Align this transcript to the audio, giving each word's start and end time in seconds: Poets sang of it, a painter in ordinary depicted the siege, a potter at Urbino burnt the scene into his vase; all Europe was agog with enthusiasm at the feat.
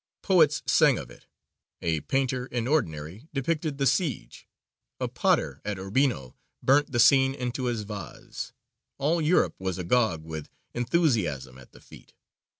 Poets 0.23 0.63
sang 0.65 0.97
of 0.97 1.11
it, 1.11 1.27
a 1.79 1.99
painter 2.01 2.47
in 2.47 2.65
ordinary 2.67 3.27
depicted 3.35 3.77
the 3.77 3.85
siege, 3.85 4.47
a 4.99 5.07
potter 5.07 5.61
at 5.63 5.77
Urbino 5.77 6.35
burnt 6.63 6.91
the 6.91 6.99
scene 6.99 7.35
into 7.35 7.65
his 7.65 7.83
vase; 7.83 8.51
all 8.97 9.21
Europe 9.21 9.53
was 9.59 9.77
agog 9.77 10.23
with 10.23 10.49
enthusiasm 10.73 11.59
at 11.59 11.71
the 11.71 11.79
feat. 11.81 12.15